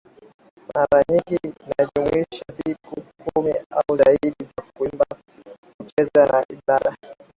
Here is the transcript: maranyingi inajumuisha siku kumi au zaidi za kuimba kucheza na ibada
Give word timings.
maranyingi 0.75 1.37
inajumuisha 1.45 2.45
siku 2.51 3.01
kumi 3.25 3.53
au 3.71 3.97
zaidi 3.97 4.35
za 4.43 4.63
kuimba 4.73 5.05
kucheza 5.77 6.25
na 6.27 6.45
ibada 6.53 6.97